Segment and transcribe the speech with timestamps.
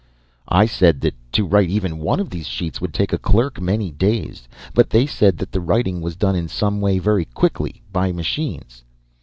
[0.49, 3.91] I said that to write even one of these sheets would take a clerk many
[3.91, 8.11] days, but they said that the writing was done in some way very quickly by
[8.11, 8.83] machines.